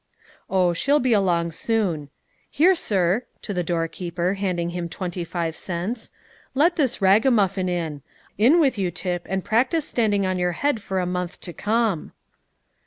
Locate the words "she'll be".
0.73-1.13